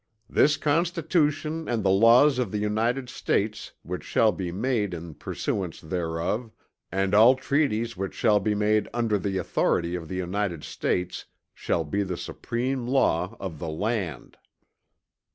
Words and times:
"This 0.27 0.57
Constitution 0.57 1.67
and 1.69 1.83
the 1.83 1.91
Laws 1.91 2.39
of 2.39 2.49
the 2.49 2.57
United 2.57 3.07
States 3.07 3.73
which 3.83 4.03
shall 4.03 4.31
be 4.31 4.51
made 4.51 4.95
in 4.95 5.13
pursuance 5.13 5.79
thereof; 5.79 6.49
and 6.91 7.13
all 7.13 7.35
treaties 7.35 7.95
which 7.95 8.15
shall 8.15 8.39
be 8.39 8.55
made 8.55 8.89
under 8.95 9.19
the 9.19 9.37
Authority 9.37 9.93
of 9.93 10.07
the 10.07 10.15
United 10.17 10.63
States 10.63 11.25
shall 11.53 11.83
be 11.83 12.01
the 12.01 12.17
supreme 12.17 12.87
law 12.87 13.37
of 13.39 13.59
the 13.59 13.69
land." 13.69 14.37